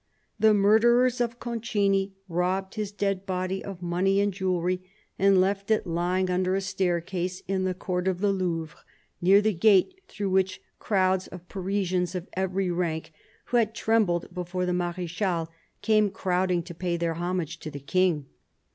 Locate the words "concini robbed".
1.39-2.73